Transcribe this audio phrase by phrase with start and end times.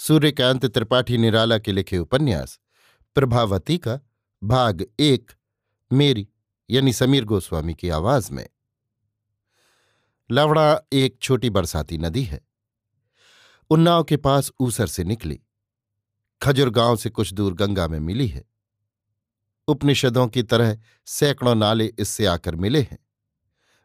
[0.00, 2.60] सूर्यकांत त्रिपाठी निराला के लिखे उपन्यास,
[3.14, 4.00] प्रभावती का
[4.44, 5.30] भाग एक,
[5.92, 6.28] मेरी,
[6.70, 8.48] यानी समीर गोस्वामी की आवाज़ में।
[10.30, 12.40] लवड़ा एक छोटी बरसाती नदी है।
[13.70, 15.40] उन्नाव के पास ऊसर से निकली।
[16.42, 18.44] खजुर गाँव से कुछ दूर गंगा में मिली है।
[19.68, 22.98] उपनिषदों की तरह सैकड़ों नाले इससे आकर मिले हैं।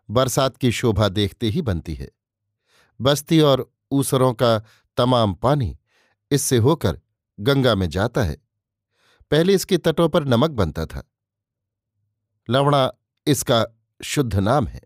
[0.09, 2.11] बरसात की शोभा देखते ही बनती है।
[3.01, 4.65] बस्ती और ऊसरों का
[4.97, 5.77] तमाम पानी
[6.31, 6.99] इससे होकर
[7.39, 8.37] गंगा में जाता है।
[9.31, 11.03] पहले इसके तटों पर नमक बनता था।
[12.49, 12.91] लवणा
[13.27, 13.65] इसका
[14.03, 14.81] शुद्ध नाम है।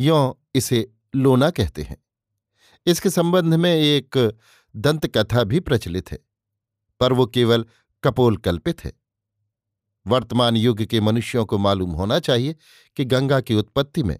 [0.00, 1.96] यों इसे लोना कहते हैं।
[2.86, 4.38] इसके संबंध में एक
[4.74, 6.18] दंत कथा भी प्रचलित है,
[7.00, 7.64] पर वो केवल
[8.04, 8.92] कपोल कल्पित है।
[10.06, 12.56] वर्तमान युग के मनुष्यों को मालूम होना चाहिए
[12.96, 14.18] कि गंगा की उत्पत्ति में,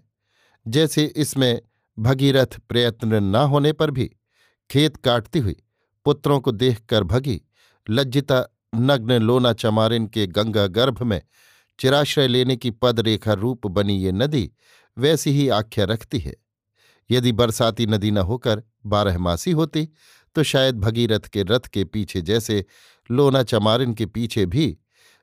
[0.67, 1.61] जैसे इसमें
[1.97, 4.11] भगीरथ प्रयत्न न होने पर भी
[4.69, 5.55] खेत काटती हुई
[6.07, 7.41] पुत्रों को देखकर भगी,
[7.89, 11.21] लज्जिता नग्न लोना चमारिन के गंगा गर्भ में
[11.79, 14.51] चिराश्रय लेने की पदरेखा रूप बनी ये नदी
[14.97, 16.33] वैसी ही आख्या रखती है।
[17.09, 19.87] यदि बरसाती नदी न होकर बारहमासी होती
[20.35, 22.65] तो शायद भगीरथ के रथ के पीछे जैसे
[23.09, 24.77] लोना चमारिन के पीछे भी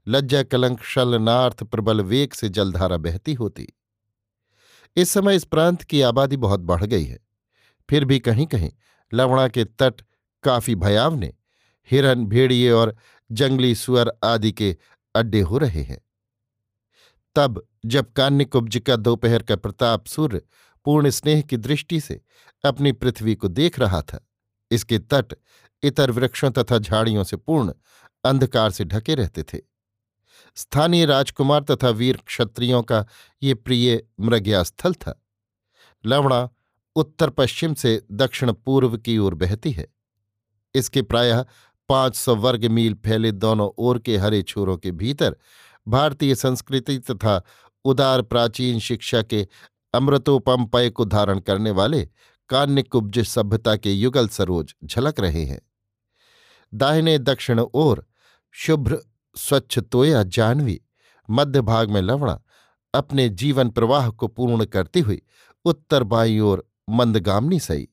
[0.06, 3.72] लज्जा कलंक शलनार्थ प्रबल वेग से जलधारा बहती होती।
[4.96, 7.18] इस समय इस प्रांत की आबादी बहुत बढ़ गई है।
[7.88, 8.70] फिर भी कहीं कहीं
[9.12, 10.02] लवणा के तट
[10.44, 11.32] काफ़ी भयावने
[11.90, 12.96] हिरन, भेड़िए और
[13.30, 14.76] जंगली सुअर आदि के
[15.14, 16.00] अड्डे हो रहे हैं।
[17.36, 20.42] तब जब कान्यकुब्ज का दोपहर का प्रताप सूर्य
[20.86, 22.20] पूर्ण स्नेह की दृष्टि से
[22.64, 24.20] अपनी पृथ्वी को देख रहा था,
[24.70, 25.34] इसके तट
[25.82, 27.72] इतर वृक्षों तथा झाड़ियों से पूर्ण
[28.24, 29.58] अंधकार से ढके रहते थे।
[30.56, 33.04] स्थानीय राजकुमार तथा वीर क्षत्रियों का
[33.42, 35.20] ये प्रिय मृग्यास्थल था।
[36.04, 36.48] लवणा
[36.96, 39.86] उत्तर पश्चिम से दक्षिण पूर्व की ओर बहती है।
[40.74, 41.44] इसके प्रायः
[41.88, 45.36] पाँच सौ वर्ग मील फैले दोनों ओर के हरे छोरों के भीतर,
[45.88, 47.42] भारतीय संस्कृति तथा
[47.84, 49.46] उदार प्राचीन शिक्षा के
[49.94, 52.08] अमृतोपम पय को धारण करने वाले
[52.48, 55.60] कान्यकुब्ज सभ्यता के युगल सरोज झलक रहे हैं।
[56.72, 58.04] दाहिने दक्षिण ओर
[58.54, 58.98] शुभ्र,
[59.36, 60.80] स्वच्छ तोया जानवी,
[61.28, 62.40] मध्य भाग में लवणा,
[62.94, 65.22] अपने जीवन प्रवाह को पूर्ण करती हुई
[65.64, 67.88] उत्तर बाई ओर मंदगामनी सई।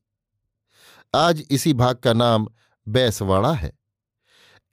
[1.15, 2.47] आज इसी भाग का नाम
[2.91, 3.72] बैसवाड़ा है।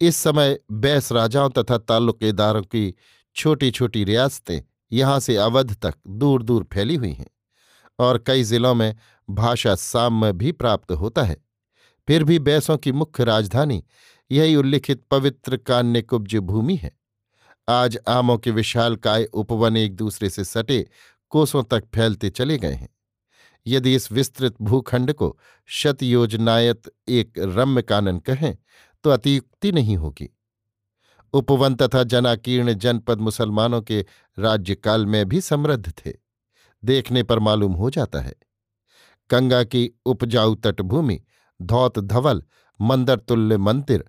[0.01, 2.95] इस समय बैस राजाओं तथा ताल्लुकेदारों की
[3.37, 4.61] छोटी छोटी रियासतें
[4.93, 7.27] यहाँ से अवध तक दूर दूर फैली हुई हैं
[7.99, 8.95] और कई जिलों में
[9.29, 11.37] भाषा साम्य भी प्राप्त होता है।
[12.09, 13.83] फिर भी बैसों की मुख्य राजधानी
[14.31, 16.91] यही उल्लिखित पवित्र कान्यकुब्ज भूमि है।
[17.69, 20.87] आज आमों के विशाल काय उपवन एक दूसरे से सटे
[21.33, 22.89] कोसों तक फैलते चले गए हैं।
[23.69, 28.57] यदि इस विस्तृत भूखंड को शतयोजनायत एक रम्य कानन कहें
[29.05, 30.31] तो अतियुक्ति नहीं होगी।
[31.33, 34.05] उपवन तथा जनाकीर्ण जनपद मुसलमानों के
[34.39, 36.13] राज्यकाल में भी समृद्ध थे।
[36.85, 38.35] देखने पर मालूम हो जाता है।
[39.31, 41.21] गंगा की उपजाऊ तटभूमि,
[41.63, 42.43] धौत धवल,
[42.81, 44.05] मंदर तुल्य मंदिर,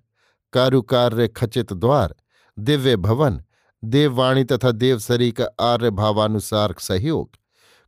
[0.52, 2.14] कारुकार्य खचित द्वार,
[2.58, 3.42] दिव्य भवन,
[3.84, 7.30] देववाणी तथा देवसरी का आर्य भावानुसार सहयोग,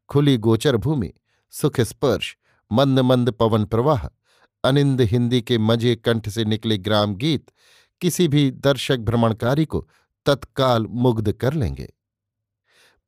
[0.09, 1.13] खुली गोचर भूमि
[1.53, 2.37] सुख स्पर्श
[2.71, 4.07] मंद मंद पवन प्रवाह,
[4.65, 7.51] अनिंद हिंदी के मज़े कंठ से निकले ग्राम गीत
[8.01, 9.87] किसी भी दर्शक भ्रमणकारी को
[10.27, 11.89] तत्काल मुग्ध कर लेंगे।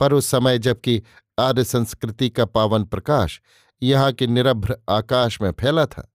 [0.01, 1.03] पर उस समय जबकि
[1.39, 3.41] आर्य संस्कृति का पावन प्रकाश
[3.83, 6.11] यहाँ के निरभ्र आकाश में फैला था,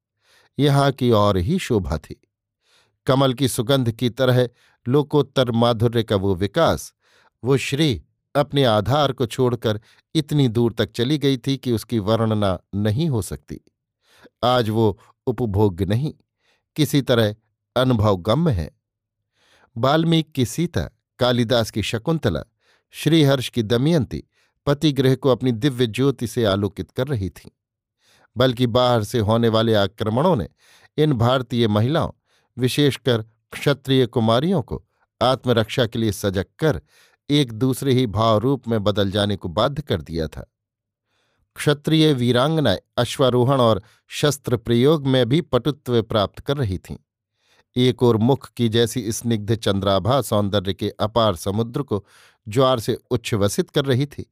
[0.58, 2.22] यहाँ की और ही शोभा थी।
[3.08, 4.48] कमल की सुगंध की तरह
[4.86, 6.94] लोकोत्तर माधुर्य का वो विकास,
[7.44, 8.02] वो श्री
[8.36, 9.80] अपने आधार को छोड़कर
[10.16, 13.62] इतनी दूर तक चली गई थी कि उसकी वर्णना नहीं हो सकती।
[14.44, 16.14] आज वो उपभोग्य नहीं,
[16.76, 17.36] किसी तरह
[17.76, 18.72] अनुभव गम्य है।
[19.78, 20.90] वाल्मीकि की सीता,
[21.20, 22.44] कालिदास की शकुंतला,
[22.92, 24.24] श्रीहर्ष की दमयंती
[24.66, 27.50] पतिगृह को अपनी दिव्य ज्योति से आलोकित कर रही थीं,
[28.38, 30.50] बल्कि बाहर से होने वाले आक्रमणों ने
[30.98, 32.12] इन भारतीय महिलाओं,
[32.58, 34.86] विशेषकर क्षत्रिय कुमारियों को
[35.22, 36.82] आत्मरक्षा के लिए सजग कर
[37.30, 40.52] एक दूसरे ही भाव रूप में बदल जाने को बाध्य कर दिया था।
[41.56, 46.98] क्षत्रिय वीरांगनाएँ अश्वारोहण और शस्त्र प्रयोग में भी पटुत्व प्राप्त कर रही थीं।
[47.76, 52.06] एक और मुख की जैसी स्निग्ध चंद्राभा सौंदर्य के अपार समुद्र को
[52.48, 54.26] ज्वार से उच्छ्वसित कर रही थी।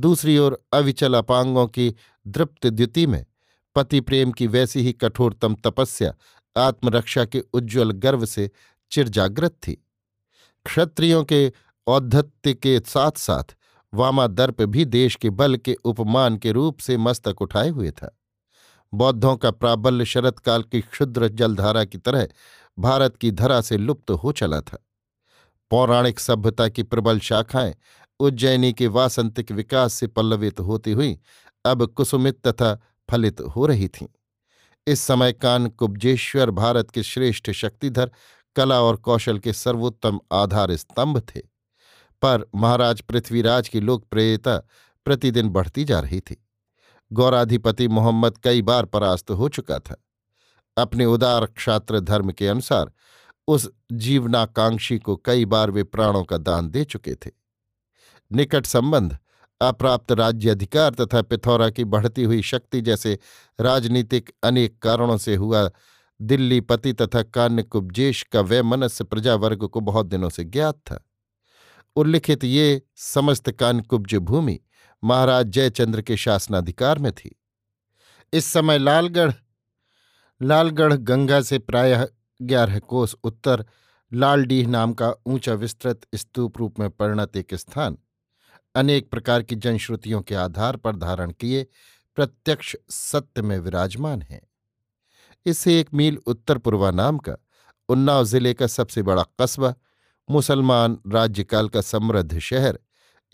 [0.00, 1.94] दूसरी ओर अविचल अपांगों की
[2.26, 3.26] दृप्त द्युति में
[3.74, 6.14] पति प्रेम की वैसी ही कठोरतम तपस्या
[6.56, 8.50] आत्मरक्षा के उज्ज्वल गर्व से
[8.90, 9.86] चिरजाग्रत थी।
[10.66, 11.52] क्षत्रियों के
[11.90, 13.56] औद्धत्य के साथ साथ
[13.94, 18.18] वामादर्प भी देश के बल के उपमान के रूप से मस्तक उठाए हुए था।
[18.94, 22.28] बौद्धों का प्राबल्य शरतकाल की क्षुद्र जलधारा की तरह
[22.78, 24.86] भारत की धरा से लुप्त हो चला था।
[25.70, 27.74] पौराणिक सभ्यता की प्रबल शाखाएँ
[28.20, 31.18] उज्जैनी के वासंतिक विकास से पल्लवित होती हुई
[31.64, 32.74] अब कुसुमित तथा
[33.10, 34.06] फलित हो रही थीं।
[34.86, 38.10] इस समय कान कुब्जेश्वर भारत के श्रेष्ठ शक्तिधर
[38.56, 41.59] कला और कौशल के सर्वोत्तम आधार स्तंभ थे।
[42.22, 44.56] पर महाराज पृथ्वीराज की लोकप्रियता
[45.04, 46.46] प्रतिदिन बढ़ती जा रही थी।
[47.12, 49.96] गौराधिपति मोहम्मद कई बार परास्त हो चुका था।
[50.76, 52.92] अपने उदार क्षात्र धर्म के अनुसार
[53.48, 57.30] उस जीवनाकांक्षी को कई बार वे प्राणों का दान दे चुके थे।
[58.32, 59.18] निकट संबंध,
[59.60, 63.18] अप्राप्त राज्य अधिकार तथा पिथौरा की बढ़ती हुई शक्ति जैसे
[63.60, 65.70] राजनीतिक अनेक कारणों से हुआ
[66.20, 71.09] दिल्ली पति तथा कान्य कुब्जेश का वैमनस्य प्रजावर्ग को बहुत दिनों से ज्ञात था।
[71.96, 74.58] उल्लिखित ये समस्त कानकुब्ज भूमि
[75.02, 77.34] महाराज जयचंद्र के शासनाधिकार में थी।
[78.32, 79.32] इस समय लालगढ़
[80.40, 82.06] लालगढ़ गंगा से प्रायः
[82.40, 83.64] ग्यारह कोस उत्तर
[84.12, 87.98] लालडीह नाम का ऊँचा विस्तृत स्तूप रूप में परिणत एक स्थान,
[88.74, 91.66] अनेक प्रकार की जनश्रुतियों के आधार पर धारण किए
[92.16, 94.40] प्रत्यक्ष सत्य में विराजमान है।
[95.46, 97.36] इसे एक मील उत्तर पूर्वा नाम का,
[97.88, 99.74] उन्नाव ज़िले का सबसे बड़ा कस्बा
[100.30, 102.78] मुसलमान राज्यकाल का समृद्ध शहर,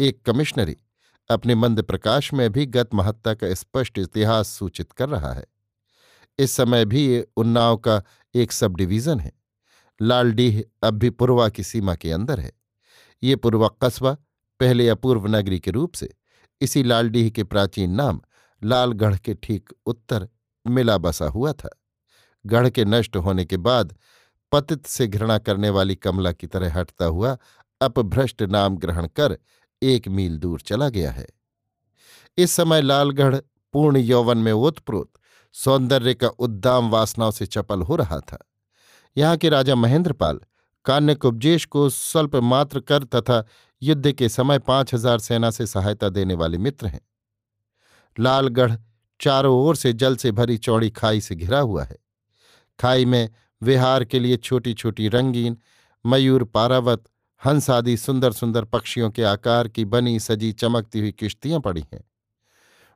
[0.01, 0.77] एक कमिश्नरी,
[1.31, 5.45] अपने मंद प्रकाश में भी गत महत्ता का स्पष्ट इतिहास सूचित कर रहा है।
[6.39, 8.03] इस समय भी ये उन्नाव का
[8.35, 9.33] एक सब डिवीज़न है।
[10.03, 12.53] लालडीह अब भी पूर्वा की सीमा के अंदर है।
[13.23, 14.17] ये पूर्वा कस्बा
[14.61, 16.15] पहले अपूर्व नगरी के रूप से,
[16.61, 18.21] इसी लालडीह के प्राचीन नाम
[18.65, 20.29] लालगढ़ के ठीक उत्तर
[20.67, 21.83] मिला बसा हुआ था।
[22.47, 23.97] गढ़ के नष्ट होने के बाद
[24.53, 27.37] पतित से घृणा करने वाली कमला की तरह हटता हुआ
[27.81, 29.37] अपभ्रष्ट नाम ग्रहण कर
[29.83, 31.27] एक मील दूर चला गया है।
[32.39, 33.37] इस समय लालगढ़
[33.75, 35.11] पूर्ण यौवन में ओतप्रोत,
[35.55, 38.39] सौंदर्य का उद्दाम वासनाओं से चपल हो रहा था।
[39.17, 40.41] यहाँ के राजा महेंद्रपाल
[40.85, 43.45] कान्य कुब्जेश को स्वल्प मात्र कर तथा
[43.83, 47.01] युद्ध के समय पाँच हज़ार सेना से सहायता देने वाले मित्र हैं।
[48.17, 48.77] लालगढ़
[49.21, 51.97] चारों ओर से जल से भरी चौड़ी खाई से घिरा हुआ है।
[52.79, 53.29] खाई में
[53.63, 55.57] विहार के लिए छोटी छोटी रंगीन,
[56.05, 57.05] मयूर पारावत,
[57.43, 62.05] हंस आदि सुंदर सुंदर पक्षियों के आकार की बनी, सजी, चमकती हुई किश्तियाँ पड़ी हैं।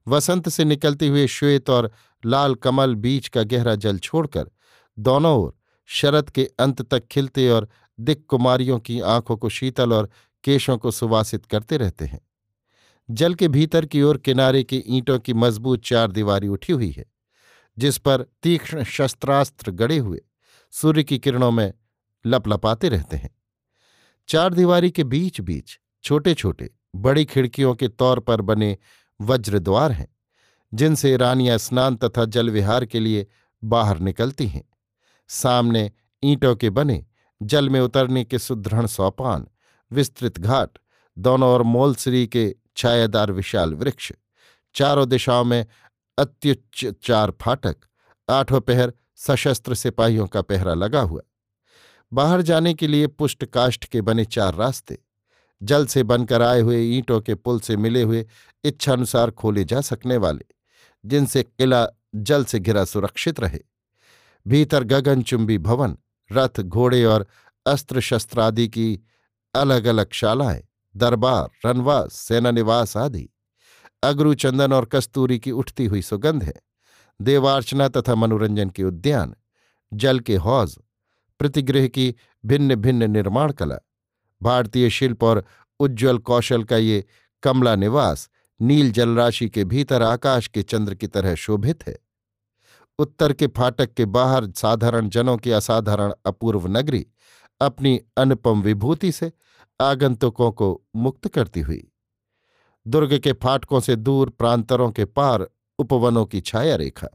[0.07, 1.91] वसंत से निकलते हुए श्वेत और
[2.27, 4.51] लाल कमल बीच का गहरा जल छोड़कर
[4.99, 5.55] दोनों ओर
[5.89, 7.69] शरद के अंत तक खिलते और
[7.99, 10.11] दिक कुमारियों की आँखों को शीतल और
[10.45, 12.21] केशों को सुवासित करते रहते हैं।
[13.11, 17.05] जल के भीतर की ओर किनारे की ईंटों की मज़बूत चार दीवारी उठी हुई है,
[17.79, 20.21] जिस पर तीक्ष्ण शस्त्रास्त्र गड़े हुए
[20.71, 21.73] सूर्य की किरणों में
[22.27, 23.31] लपलपाते रहते हैं।
[24.29, 28.77] चार दीवारी के बीच बीच छोटे छोटे बड़ी खिड़कियों के तौर पर बने
[29.21, 30.09] वज्र द्वार हैं,
[30.75, 33.27] जिनसे रानियाँ स्नान तथा जल विहार के लिए
[33.65, 34.65] बाहर निकलती हैं।
[35.29, 35.91] सामने
[36.23, 37.07] ईंटों के बने,
[37.43, 39.47] जल में उतरने के सुदृढ़ सोपान,
[39.93, 40.79] विस्तृत घाट,
[41.19, 44.13] दोनों ओर मोलसरी के छायादार विशाल वृक्ष,
[44.75, 45.67] चारों दिशाओं में
[46.19, 47.77] अत्युच्च चार फाटक,
[48.29, 48.93] आठों पहर
[49.27, 51.21] सशस्त्र सिपाहियों का पहरा लगा हुआ।
[52.13, 54.99] बाहर जाने के लिए पुष्ट काष्ठ के बने चार रास्ते,
[55.63, 58.27] जल से बनकर आए हुए ईंटों के पुल से मिले हुए
[58.65, 60.45] इच्छानुसार खोले जा सकने वाले,
[61.05, 63.59] जिनसे किला जल से घिरा सुरक्षित रहे।
[64.49, 65.97] भीतर गगनचुंबी भवन,
[66.33, 67.27] रथ घोड़े और
[67.67, 69.01] अस्त्र शस्त्र आदि की
[69.55, 70.63] अलग अलग शालाएँ,
[70.97, 73.29] दरबार, रनवास, सेनानिवास आदि।
[74.03, 76.70] अगरू चंदन और कस्तूरी की उठती हुई सुगंध है।
[77.23, 79.35] देवार्चना तथा मनोरंजन के उद्यान,
[79.93, 80.79] जल के हौज,
[81.39, 83.77] प्रतिगृह की भिन्न भिन्न निर्माण कला,
[84.43, 85.45] भारतीय शिल्प और
[85.81, 87.05] उज्ज्वल कौशल का ये
[87.43, 91.99] कमला निवास नील जलराशि के भीतर आकाश के चंद्र की तरह शोभित है।
[92.99, 97.07] उत्तर के फाटक के बाहर साधारण जनों की असाधारण अपूर्व नगरी
[97.61, 99.33] अपनी अनुपम विभूति से
[99.81, 101.93] आगंतुकों को मुक्त करती हुई।
[102.87, 105.49] दुर्ग के फाटकों से दूर प्रांतरों के पार
[105.81, 107.09] उपवनों की छाया रेखा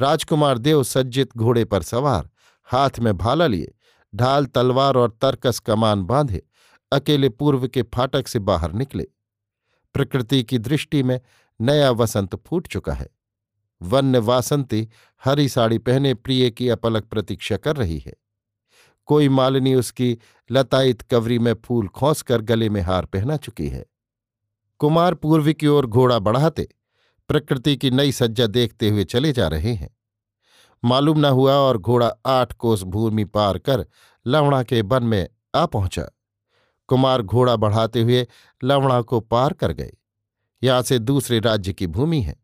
[0.00, 2.30] राजकुमार देव सज्जित घोड़े पर सवार,
[2.64, 3.74] हाथ में भाला लिए,
[4.14, 6.42] ढाल, तलवार और तरकस कमान बांधे,
[6.92, 9.06] अकेले पूर्व के फाटक से बाहर निकले।
[9.94, 11.20] प्रकृति की दृष्टि में
[11.60, 13.08] नया वसंत फूट चुका है।
[13.82, 14.88] वन्य वासंती
[15.24, 18.14] हरी साड़ी पहने प्रिय की अपलक प्रतीक्षा कर रही है।
[19.06, 20.18] कोई मालिनी उसकी
[20.50, 23.84] लताइत कवरी में फूल खोस कर गले में हार पहना चुकी है।
[24.78, 26.68] कुमार पूर्व की ओर घोड़ा बढ़ाते
[27.32, 29.96] प्रकृति की नई सज्जा देखते हुए चले जा रहे हैं।
[30.84, 33.86] मालूम न हुआ और घोड़ा आठ कोस भूमि पार कर
[34.26, 36.10] लवणा के वन में आ पहुँचा।
[36.88, 38.26] कुमार घोड़ा बढ़ाते हुए
[38.64, 39.92] लवणा को पार कर गए।
[40.62, 42.36] यहाँ से दूसरे राज्य की भूमि है।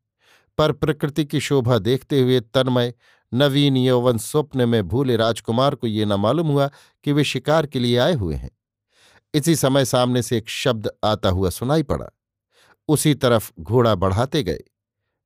[0.59, 2.95] पर प्रकृति की शोभा देखते हुए तन्मय,
[3.35, 6.71] नवीन यौवन स्वप्न में भूले राजकुमार को ये न मालूम हुआ
[7.05, 8.51] कि वे शिकार के लिए आए हुए हैं।
[9.35, 12.07] इसी समय सामने से एक शब्द आता हुआ सुनाई पड़ा।
[12.89, 14.61] उसी तरफ़ घोड़ा बढ़ाते गए।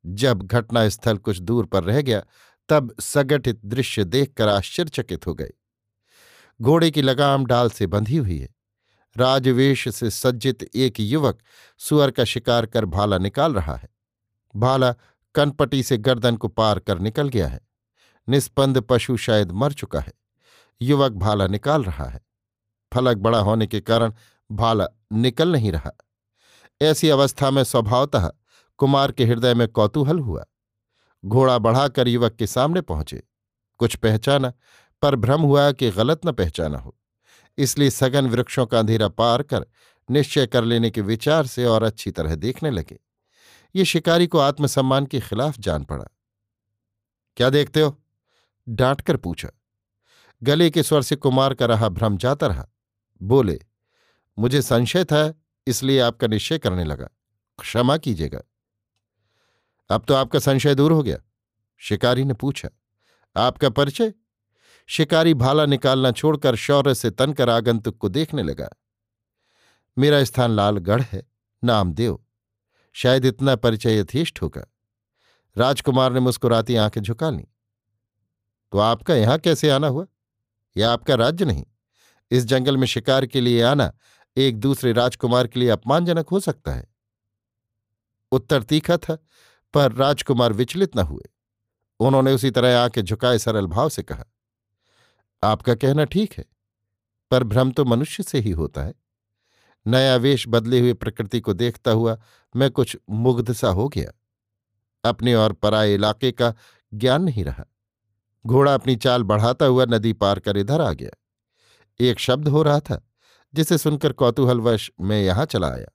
[0.07, 2.23] जब घटनास्थल कुछ दूर पर रह गया,
[2.69, 5.51] तब सगठित दृश्य देखकर आश्चर्यचकित हो गए
[6.63, 8.55] घोड़े की लगाम डाल से बंधी हुई है।
[9.17, 11.39] राजवेश से सज्जित एक युवक
[11.79, 13.89] सुअर का शिकार कर भाला निकाल रहा है।
[14.57, 14.95] भाला
[15.35, 17.61] कनपटी से गर्दन को पार कर निकल गया है।
[18.29, 20.13] निस्पंद पशु शायद मर चुका है।
[20.83, 22.21] युवक भाला निकाल रहा है।
[22.95, 24.13] फलक बड़ा होने के कारण
[24.53, 25.93] भाला निकल नहीं रहा।
[26.83, 28.33] ऐसी अवस्था में स्वभावतः
[28.79, 30.45] कुमार के हृदय में कौतूहल हुआ।
[31.25, 33.23] घोड़ा बढ़ाकर युवक के सामने पहुँचे।
[33.79, 34.53] कुछ पहचाना,
[35.03, 36.99] पर भ्रम हुआ कि गलत न पहचाना हो।
[37.59, 39.67] इसलिए सघन वृक्षों का अंधेरा पार कर
[40.11, 42.99] निश्चय कर लेने के विचार से और अच्छी तरह देखने लगे।
[43.75, 46.05] ये शिकारी को आत्मसम्मान के खिलाफ जान पड़ा।
[47.37, 48.03] क्या देखते हो?
[48.69, 49.49] डांट कर पूछा।
[50.43, 52.69] गले के स्वर से कुमार का रहा भ्रम जाता रहा।
[53.23, 53.61] बोले,
[54.39, 55.35] मुझे संशय था,
[55.67, 57.09] इसलिए आपका निश्चय करने लगा।
[57.61, 58.43] क्षमा कीजिएगा।
[59.93, 61.19] अब तो आपका संशय दूर हो गया।
[61.81, 62.69] शिकारी ने पूछा,
[63.37, 64.13] आपका परिचय?
[64.89, 68.69] शिकारी भाला निकालना छोड़कर शौर्य से तनकर आगंतुक को देखने लगा।
[69.97, 71.23] मेरा स्थान लालगढ़ है,
[71.63, 72.19] नाम देव
[72.95, 74.65] शायद इतना परिचय यथेष्ट होगा।
[75.57, 77.45] राजकुमार ने मुस्कुराती आँखें झुका ली
[78.73, 80.07] तो आपका यहाँ कैसे आना हुआ?
[80.77, 81.65] यह आपका राज्य नहीं।
[82.31, 83.93] इस जंगल में शिकार के लिए आना
[84.37, 86.87] एक दूसरे राजकुमार के लिए अपमानजनक हो सकता है।
[88.33, 89.19] उत्तर तीखा था
[89.75, 91.29] पर राजकुमार विचलित न हुए।
[92.01, 94.25] उन्होंने उसी तरह आके झुकाए सरल भाव से कहा,
[95.43, 96.45] आपका कहना ठीक है,
[97.31, 98.95] पर भ्रम तो मनुष्य से ही होता है।
[99.87, 102.17] नया वेश बदले हुए प्रकृति को देखता हुआ
[102.55, 104.13] मैं कुछ मुग्ध सा हो गया।
[105.05, 106.53] अपने और पराए इलाके का
[106.93, 107.65] ज्ञान नहीं रहा।
[108.45, 111.11] घोड़ा अपनी चाल बढ़ाता हुआ नदी पार कर इधर आ गया।
[112.01, 113.01] एक शब्द हो रहा था,
[113.55, 115.89] जिसे सुनकर कौतूहलवश मैं यहाँ चला आया।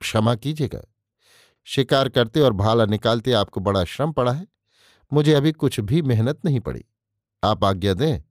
[0.00, 0.82] क्षमा कीजिएगा।
[1.66, 4.46] शिकार करते और भाला निकालते आपको बड़ा श्रम पड़ा है।
[5.12, 6.84] मुझे अभी कुछ भी मेहनत नहीं पड़ी।
[7.42, 8.22] आप आज्ञा दें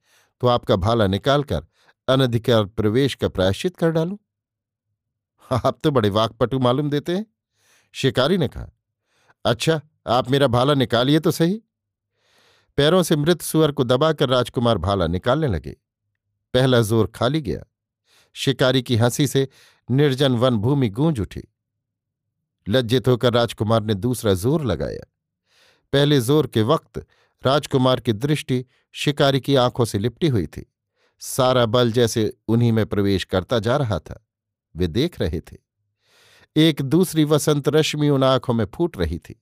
[0.41, 1.65] तो आपका भाला निकालकर
[2.07, 4.17] अनधिकार प्रवेश का प्रायश्चित कर डालूं।
[5.51, 7.25] आप तो बड़े वाकपटु मालूम देते हैं।
[7.93, 8.69] शिकारी ने कहा
[9.45, 11.61] अच्छा आप मेरा भाला निकालिए तो सही।
[12.77, 15.75] पैरों से मृत सुअर को दबाकर राजकुमार भाला निकालने लगे।
[16.53, 17.63] पहला ज़ोर खाली गया।
[18.35, 19.47] शिकारी की हँसी से
[19.89, 21.43] निर्जन वन भूमि गूंज उठी।
[22.69, 25.05] लज्जित होकर राजकुमार ने दूसरा ज़ोर लगाया।
[25.93, 27.05] पहले ज़ोर के वक्त
[27.45, 30.65] राजकुमार की दृष्टि शिकारी की आँखों से लिपटी हुई थी।
[31.19, 34.27] सारा बल जैसे उन्हीं में प्रवेश करता जा रहा था।
[34.75, 35.57] वे देख रहे थे।
[36.55, 39.41] एक दूसरी वसंत रश्मि उन आँखों में फूट रही थी।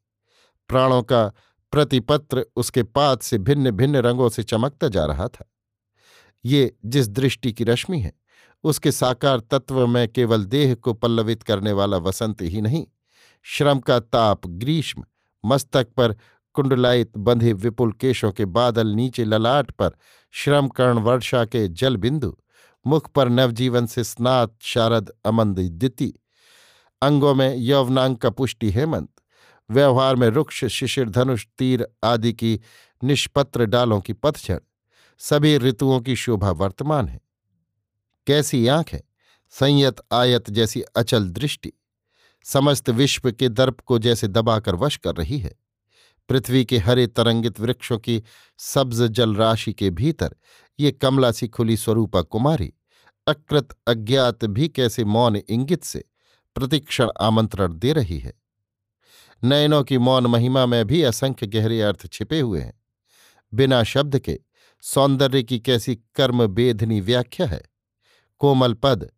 [0.69, 1.31] प्राणों का
[1.71, 5.45] प्रतिपत्र उसके पात से भिन्न भिन्न रंगों से चमकता जा रहा था।
[6.45, 8.13] ये जिस दृष्टि की रश्मि है,
[8.63, 12.85] उसके साकार तत्व में केवल देह को पल्लवित करने वाला वसंत ही नहीं
[13.43, 15.03] श्रम का ताप, ग्रीष्म,
[15.45, 16.15] मस्तक पर
[16.53, 19.91] कुंडलायित बंधे विपुल केशों के बादल नीचे ललाट पर
[20.31, 22.37] श्रमकर्ण वर्षा के जल बिंदु
[22.87, 26.13] मुख पर नवजीवन से स्नात शारद अमंद दिति।
[27.01, 29.09] अंगों में यौवनांग का पुष्टि हेमंत।
[29.71, 32.59] व्यवहार में रुक्ष, शिशिर, धनुष, तीर आदि की
[33.03, 34.59] निष्पत्र डालों की पतझड़।
[35.17, 37.19] सभी ऋतुओं की शोभा वर्तमान है।
[38.27, 38.89] कैसी आँख?
[38.93, 39.03] है
[39.49, 41.73] संयत, आयत जैसी अचल दृष्टि।
[42.43, 45.55] समस्त विश्व के दर्प को जैसे दबाकर वश कर रही है।
[46.29, 48.23] पृथ्वी के हरे तरंगित वृक्षों की
[48.57, 50.35] सब्ज जल राशि के भीतर
[50.79, 52.73] ये कमला सी खुली स्वरूपा कुमारी,
[53.27, 56.03] अकृत अज्ञात भी कैसे मौन इंगित से
[56.55, 58.33] प्रतिक्षण आमंत्रण दे रही है।
[59.43, 62.81] नयनों की मौन महिमा में भी असंख्य गहरे अर्थ छिपे हुए हैं।
[63.53, 64.39] बिना शब्द के
[64.81, 67.61] सौंदर्य की कैसी कर्म बेधनी व्याख्या है।
[68.39, 69.11] कोमल पद,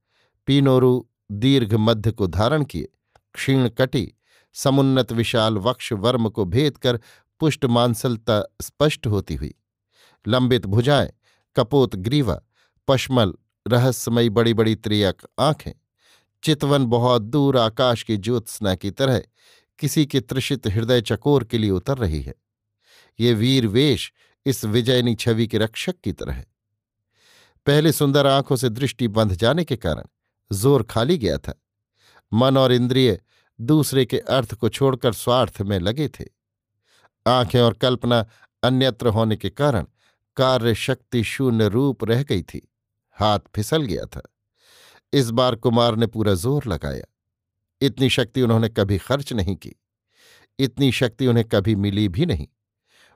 [0.45, 2.87] पीनोरु दीर्घ मध्य को धारण किए
[3.33, 4.13] क्षीण कटी
[4.55, 6.99] समुन्नत विशाल वक्ष वर्म को भेद कर
[7.39, 9.53] पुष्ट मांसलता स्पष्ट होती हुई।
[10.27, 11.11] लंबित भुजाएँ,
[11.55, 12.41] कपोत ग्रीवा,
[12.87, 13.33] पश्मल,
[13.67, 15.71] रहस्यमयी बड़ी बड़ी त्रियक आँखें,
[16.43, 19.21] चितवन बहुत दूर आकाश की ज्योत्सना की तरह
[19.79, 22.33] किसी के त्रिषित हृदय चकोर के लिए उतर रही है।
[23.19, 24.11] ये वीर वेश
[24.45, 26.45] इस विजयनी छवि के रक्षक की तरह है।
[27.65, 30.03] पहले सुंदर आँखों से दृष्टि बंध जाने के कारण
[30.51, 31.62] ज़ोर खाली गया था।
[32.33, 33.19] मन और इंद्रिय
[33.61, 36.25] दूसरे के अर्थ को छोड़कर स्वार्थ में लगे थे।
[37.27, 38.25] आँखें और कल्पना
[38.63, 39.85] अन्यत्र होने के कारण
[40.37, 42.71] कार्य शक्ति शून्य रूप रह गई थी।
[43.11, 44.21] हाथ फिसल गया था।
[45.13, 47.05] इस बार कुमार ने पूरा ज़ोर लगाया।
[47.81, 49.75] इतनी शक्ति उन्होंने कभी खर्च नहीं की।
[50.59, 52.47] इतनी शक्ति उन्हें कभी मिली भी नहीं।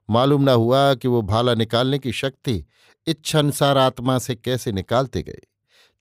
[0.09, 2.65] मालूम न हुआ कि वो भाला निकालने की शक्ति
[3.07, 5.41] इच्छानुसार आत्मा से कैसे निकालते गए।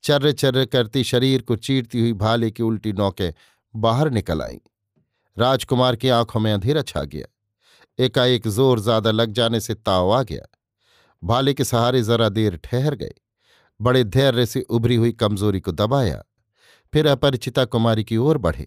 [0.07, 3.33] चर्र चर्र करती शरीर को चीरती हुई भाले की उल्टी नौकें
[3.77, 4.59] बाहर निकल आईं।
[5.39, 7.27] राजकुमार की आँखों में अंधेरा छा गया।
[8.05, 10.47] एकाएक ज़ोर ज़्यादा लग जाने से ताव आ गया।
[11.25, 13.15] भाले के सहारे जरा देर ठहर गए।
[13.81, 16.23] बड़े धैर्य से उभरी हुई कमज़ोरी को दबाया।
[16.93, 18.67] फिर अपरिचिता कुमारी की ओर बढ़े।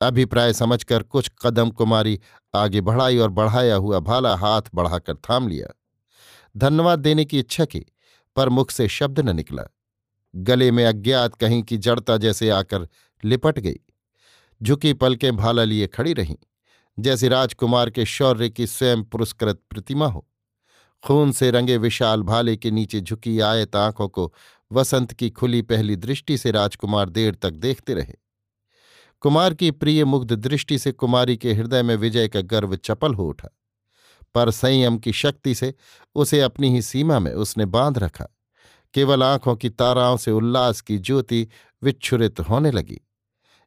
[0.00, 2.20] अभिप्राय समझकर कुछ कदम कुमारी
[2.54, 5.74] आगे बढ़ाई और बढ़ाया हुआ भाला हाथ बढ़ाकर थाम लिया।
[6.56, 7.86] धन्यवाद देने की इच्छा की,
[8.36, 9.62] पर मुख से शब्द न निकला।
[10.34, 12.88] गले में अज्ञात कहीं की जड़ता जैसे आकर
[13.24, 13.76] लिपट गई।
[14.62, 16.36] झुकी पलकें भाला लिए खड़ी रहीं,
[16.98, 20.28] जैसे राजकुमार के शौर्य की स्वयं पुरस्कृत प्रतिमा हो।
[21.06, 24.34] खून से रंगे विशाल भाले के नीचे झुकी आयत आँखों को
[24.72, 28.14] वसंत की खुली पहली दृष्टि से राजकुमार देर तक देखते रहे।
[29.20, 33.28] कुमार की प्रिय मुग्ध दृष्टि से कुमारी के हृदय में विजय का गर्व चपल हो
[33.28, 33.48] उठा।
[34.34, 35.74] पर संयम की शक्ति से
[36.14, 38.26] उसे अपनी ही सीमा में उसने बाँध रखा।
[38.96, 41.46] केवल आँखों की ताराओं से उल्लास की ज्योति
[41.82, 43.00] विच्छुरित होने लगी।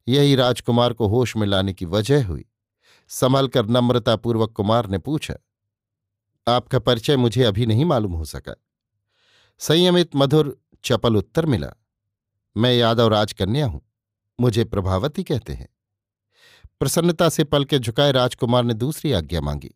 [0.07, 2.45] यही राजकुमार को होश में लाने की वजह हुई।
[3.08, 5.36] संभल कर नम्रतापूर्वक कुमार ने पूछा,
[6.47, 8.56] आपका परिचय मुझे अभी नहीं मालूम हो सका?
[9.62, 11.71] संयमित मधुर चपल उत्तर मिला,
[12.58, 13.82] मैं यादव राजकन्या हूँ,
[14.39, 15.67] मुझे प्रभावती कहते हैं।
[16.80, 19.71] प्रसन्नता से पल के झुकाए राजकुमार ने दूसरी आज्ञा मांगी।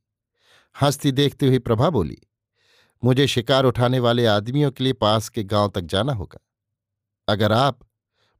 [0.75, 2.17] हंसती देखती हुई प्रभा बोली
[3.03, 6.39] मुझे शिकार उठाने वाले आदमियों के लिए पास के गाँव तक जाना होगा।
[7.27, 7.79] अगर आप,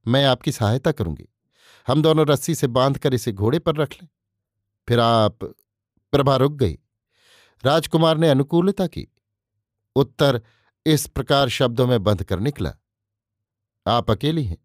[0.08, 1.30] मैं आपकी सहायता करूँगी।
[1.88, 4.08] हम दोनों रस्सी से बांधकर इसे घोड़े पर रख लें।
[4.88, 5.38] फिर आप,
[6.12, 6.78] प्रभा रुक गई।
[7.66, 9.08] राजकुमार ने अनुकूलता की।
[9.96, 10.42] उत्तर,
[10.86, 12.74] इस प्रकार शब्दों में बंध कर निकला।
[13.88, 14.58] आप अकेली हैं।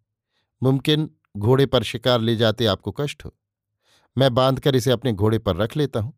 [0.63, 3.35] मुमकिन घोड़े पर शिकार ले जाते आपको कष्ट हो।
[4.19, 6.15] मैं बांधकर इसे अपने घोड़े पर रख लेता हूँ।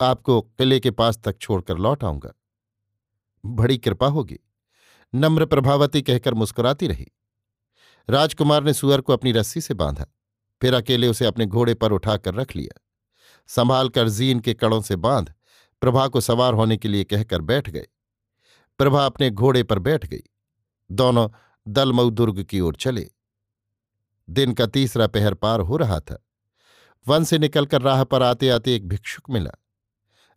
[0.00, 2.32] आपको किले के पास तक छोड़कर लौट आऊँगा।
[3.44, 4.38] बड़ी कृपा होगी।
[5.14, 7.06] नम्र प्रभावती कहकर मुस्कुराती रही।
[8.10, 10.06] राजकुमार ने सुअर को अपनी रस्सी से बांधा,
[10.62, 12.80] फिर अकेले उसे अपने घोड़े पर उठाकर रख लिया।
[13.46, 15.34] संभाल कर जीन के कड़ों से बाँध,
[15.80, 17.86] प्रभा को सवार होने के लिए कहकर बैठ गए
[18.78, 20.22] प्रभा अपने घोड़े पर बैठ गई।
[20.90, 21.28] दोनों
[21.68, 23.10] दलमऊ दुर्ग की ओर चले।
[24.30, 26.26] दिन का तीसरा पहर पार हो रहा था।
[27.06, 29.50] वन से निकलकर राह पर आते आते एक भिक्षुक मिला।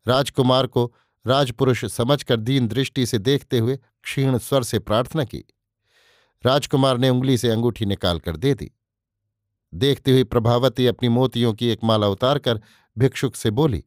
[0.07, 0.95] राजकुमार को
[1.27, 5.43] राजपुरुष समझकर दीन दृष्टि से देखते हुए क्षीण स्वर से प्रार्थना की।
[6.45, 8.71] राजकुमार ने उंगली से अंगूठी निकालकर दे दी।
[9.73, 12.61] देखती हुई प्रभावती अपनी मोतियों की एक माला उतारकर
[12.97, 13.83] भिक्षुक से बोली,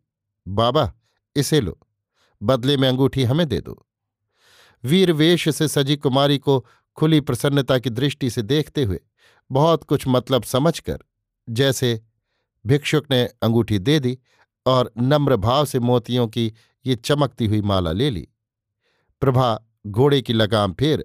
[0.49, 0.93] बाबा,
[1.37, 1.79] इसे लो।
[2.43, 3.87] बदले में अंगूठी हमें दे दो।
[4.85, 9.01] वीर वेश से सजी कुमारी को खुली प्रसन्नता की दृष्टि से देखते हुए
[9.53, 10.99] बहुत कुछ मतलब समझकर
[11.51, 12.01] जैसे
[12.67, 14.19] भिक्षुक ने अंगूठी दे दी
[14.67, 16.53] और नम्र भाव से मोतियों की
[16.87, 18.29] ये चमकती हुई माला ले ली।
[19.21, 21.05] प्रभा घोड़े की लगाम फेर,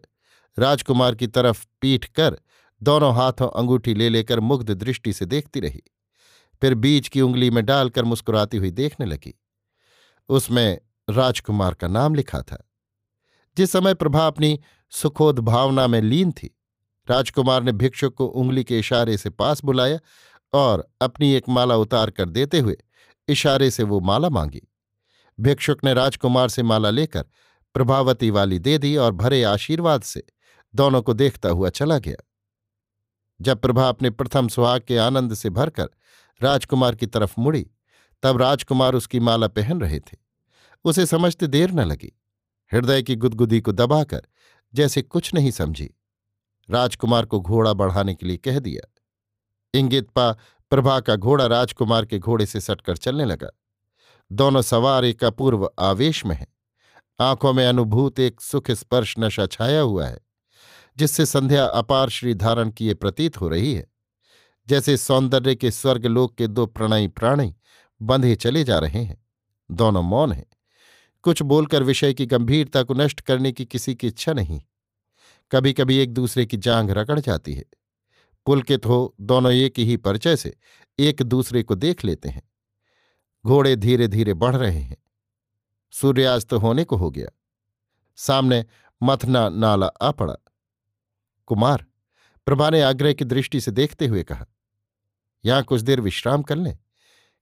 [0.59, 2.41] राजकुमार की तरफ़ पीठ कर,
[2.83, 5.83] दोनों हाथों अंगूठी ले लेकर मुग्ध दृष्टि से देखती रही।
[6.61, 9.41] फिर बीच की उंगली में डालकर मुस्कुराती हुई देखने लगी।
[10.29, 12.69] उसमें राजकुमार का नाम लिखा था।
[13.57, 14.59] जिस समय प्रभा अपनी
[14.89, 16.57] सुखोद भावना में लीन थी,
[17.09, 19.99] राजकुमार ने भिक्षुक को उंगली के इशारे से पास बुलाया
[20.53, 22.77] और अपनी एक माला उतार कर देते हुए
[23.27, 24.72] इशारे से वो माला मांगी।
[25.39, 27.25] भिक्षुक ने राजकुमार से माला लेकर
[27.73, 30.23] प्रभावती वाली दे दी और भरे आशीर्वाद से
[30.75, 32.29] दोनों को देखता हुआ चला गया।
[33.41, 35.87] जब प्रभा अपने प्रथम सुहाग के आनंद से भरकर
[36.43, 37.71] राजकुमार की तरफ़ मुड़ी,
[38.23, 40.17] तब राजकुमार उसकी माला पहन रहे थे।
[40.83, 42.19] उसे समझते देर न लगी।
[42.73, 44.21] हृदय की गुदगुदी को दबाकर
[44.73, 45.93] जैसे कुछ नहीं समझी।
[46.69, 48.93] राजकुमार को घोड़ा बढ़ाने के लिए कह दिया।
[49.73, 50.31] इंगित पा
[50.69, 53.49] प्रभा का घोड़ा राजकुमार के घोड़े से सटकर चलने लगा।
[54.31, 56.47] दोनों सवार एक अपूर्व आवेश में हैं।
[57.19, 60.19] आँखों में अनुभूत एक सुख स्पर्श नशा छाया हुआ है,
[60.97, 63.87] जिससे संध्या अपार श्री धारण किए प्रतीत हो रही है।
[64.67, 67.55] जैसे सौंदर्य के स्वर्गलोक के दो प्रणयी प्राणी
[68.01, 69.25] बंधे चले जा रहे हैं,
[69.71, 70.45] दोनों मौन हैं।
[71.23, 74.61] कुछ बोलकर विषय की गंभीरता को नष्ट करने की किसी की इच्छा नहीं।
[75.51, 77.65] कभी कभी एक दूसरे की जांग रगड़ जाती है।
[78.45, 80.57] पुलकित हो दोनों एक ही परिचय से
[80.99, 82.52] एक दूसरे को देख लेते हैं।
[83.45, 84.97] घोड़े धीरे धीरे बढ़ रहे हैं।
[85.93, 87.29] सूर्यास्त होने को हो गया।
[88.17, 88.65] सामने
[89.01, 90.35] मथना नाला आ पड़ा।
[91.47, 91.85] कुमार,
[92.47, 94.45] प्रभा ने आग्रह की दृष्टि से देखते हुए कहा,
[95.43, 96.77] यहाँ कुछ देर विश्राम कर लें।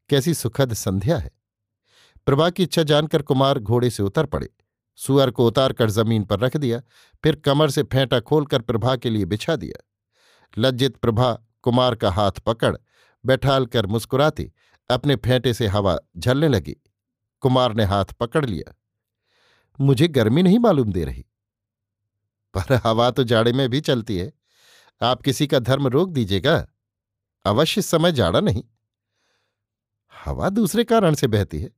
[0.10, 1.32] कैसी सुखद संध्या है।
[2.28, 4.50] प्रभा की इच्छा जानकर कुमार घोड़े से उतर पड़े।
[5.00, 6.82] सुअर को उतार कर ज़मीन पर रख दिया,
[7.24, 9.84] फिर कमर से फेंटा खोलकर प्रभा के लिए बिछा दिया।
[10.58, 12.76] लज्जित प्रभा कुमार का हाथ पकड़
[13.26, 14.52] बैठाल कर मुस्कुराती
[14.92, 16.76] अपने फेंटे से हवा झलने लगी।
[17.40, 18.76] कुमार ने हाथ पकड़ लिया।
[19.80, 21.26] मुझे गर्मी नहीं मालूम दे रही।
[22.58, 24.34] पर हवा तो जाड़े में भी चलती है।
[25.02, 26.68] आप किसी का धर्म रोक दीजिएगा।
[27.46, 28.64] अवश्य समय जाड़ा नहीं।
[30.26, 31.72] हवा दूसरे कारण से बहती है।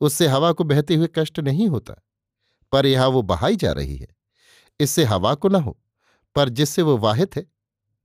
[0.00, 1.94] उससे हवा को बहते हुए कष्ट नहीं होता।
[2.72, 4.08] पर यह वो बहाई जा रही है।
[4.80, 5.78] इससे हवा को न हो।
[6.34, 7.46] पर जिससे वो वाहित है,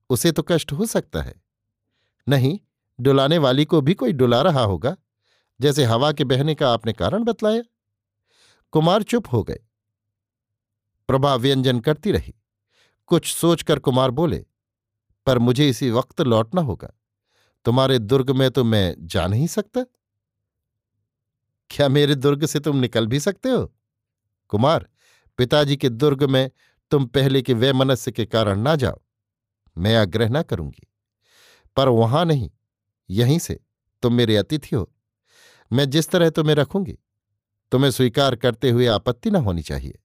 [0.09, 1.43] उसे तो कष्ट हो सकता है।
[2.29, 2.59] नहीं
[2.99, 4.97] डुलाने वाली को भी कोई डुला रहा होगा,
[5.61, 7.63] जैसे हवा के बहने का आपने कारण बतलाया।
[8.71, 9.59] कुमार चुप हो गए।
[11.07, 12.35] प्रभा व्यंजन करती रही।
[13.07, 14.45] कुछ सोचकर कुमार बोले,
[15.25, 16.91] पर मुझे इसी वक्त लौटना होगा।
[17.65, 19.85] तुम्हारे दुर्ग में तो मैं जा नहीं सकता।
[21.69, 23.73] क्या मेरे दुर्ग से तुम निकल भी सकते हो?
[24.47, 24.89] कुमार,
[25.37, 26.51] पिताजी के दुर्ग में
[26.91, 29.01] तुम पहले के वैमनस्य के कारण ना जाओ।
[29.77, 30.87] मैं आग्रह ना करूँगी।
[31.75, 32.51] पर वहाँ नहीं।
[33.09, 33.59] यहीं से,
[34.01, 34.93] तुम मेरे अतिथि हो।
[35.71, 36.97] मैं जिस तरह तुम्हें रखूँगी,
[37.71, 39.99] तुम्हें स्वीकार करते हुए आपत्ति न होनी चाहिए।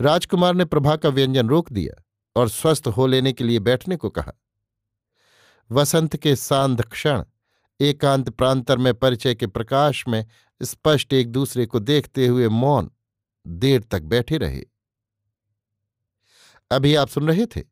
[0.00, 2.02] राजकुमार ने प्रभा का व्यंजन रोक दिया
[2.36, 4.32] और स्वस्थ हो लेने के लिए बैठने को कहा।
[5.70, 7.24] वसंत के सांध क्षण,
[7.80, 10.26] एकांत प्रांतर में परिचय के प्रकाश में
[10.62, 12.90] स्पष्ट एक दूसरे को देखते हुए मौन
[13.46, 14.64] देर तक बैठे रहे।
[16.70, 17.62] अभी आप सुन रहे थे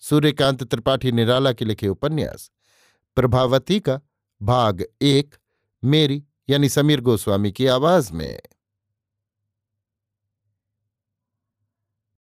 [0.00, 2.50] सूर्यकांत त्रिपाठी निराला के लिखे उपन्यास।
[3.16, 4.00] प्रभावती का
[4.42, 5.34] भाग एक
[5.84, 8.40] मेरी यानी समीर गोस्वामी की आवाज़ में।